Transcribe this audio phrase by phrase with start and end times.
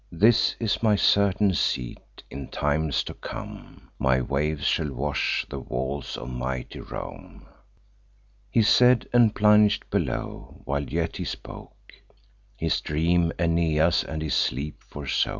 [0.11, 2.23] This is my certain seat.
[2.31, 7.45] In times to come, My waves shall wash the walls of mighty Rome."
[8.49, 10.59] He said, and plung'd below.
[10.65, 11.93] While yet he spoke,
[12.57, 15.29] His dream Aeneas and his sleep forsook.